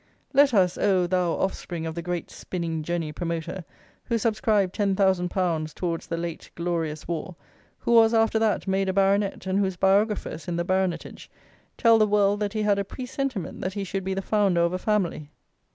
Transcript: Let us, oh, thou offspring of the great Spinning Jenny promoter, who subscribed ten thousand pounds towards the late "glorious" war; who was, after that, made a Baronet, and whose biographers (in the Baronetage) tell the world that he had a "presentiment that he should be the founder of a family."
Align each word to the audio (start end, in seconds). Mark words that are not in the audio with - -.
Let 0.33 0.51
us, 0.51 0.79
oh, 0.79 1.05
thou 1.05 1.33
offspring 1.33 1.85
of 1.85 1.93
the 1.93 2.01
great 2.01 2.31
Spinning 2.31 2.81
Jenny 2.81 3.11
promoter, 3.11 3.63
who 4.05 4.17
subscribed 4.17 4.73
ten 4.73 4.95
thousand 4.95 5.29
pounds 5.29 5.75
towards 5.75 6.07
the 6.07 6.17
late 6.17 6.49
"glorious" 6.55 7.07
war; 7.07 7.35
who 7.77 7.91
was, 7.91 8.11
after 8.11 8.39
that, 8.39 8.67
made 8.67 8.89
a 8.89 8.93
Baronet, 8.93 9.45
and 9.45 9.59
whose 9.59 9.77
biographers 9.77 10.47
(in 10.47 10.55
the 10.55 10.65
Baronetage) 10.65 11.29
tell 11.77 11.99
the 11.99 12.07
world 12.07 12.39
that 12.39 12.53
he 12.53 12.63
had 12.63 12.79
a 12.79 12.83
"presentiment 12.83 13.61
that 13.61 13.73
he 13.73 13.83
should 13.83 14.03
be 14.03 14.15
the 14.15 14.23
founder 14.23 14.61
of 14.61 14.73
a 14.73 14.79
family." 14.79 15.29